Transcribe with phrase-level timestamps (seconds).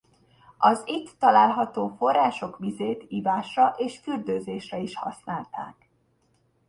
[0.57, 5.89] Az itt található források vizét ivásra és fürdőzésre is használták.